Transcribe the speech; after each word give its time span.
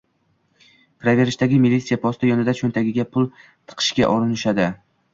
kiraverishdagi 1.03 1.59
militsiya 1.67 1.99
posti 2.07 2.31
yonida 2.33 2.57
cho‘ntagiga 2.63 3.09
pul 3.15 3.31
tiqishga 3.39 4.13
urinishadi. 4.19 4.73